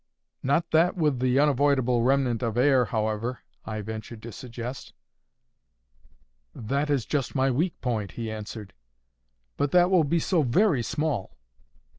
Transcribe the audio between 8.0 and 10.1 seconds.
he answered. "But that will